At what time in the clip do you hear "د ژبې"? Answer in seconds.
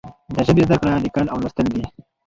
0.33-0.63